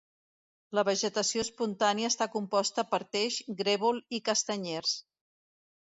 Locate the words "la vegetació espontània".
0.77-2.09